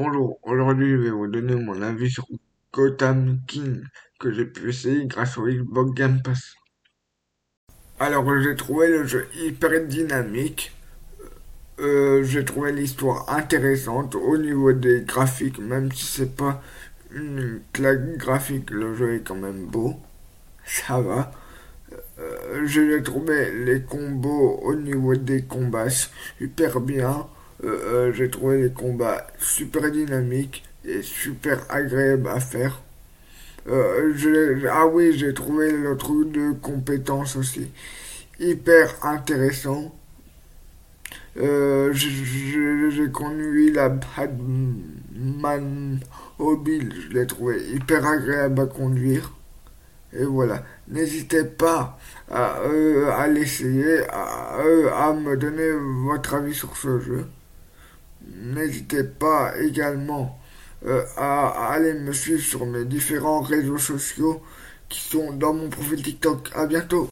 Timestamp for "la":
43.72-43.88